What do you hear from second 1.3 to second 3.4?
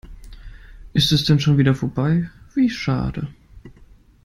schon wieder vorbei, wie schade.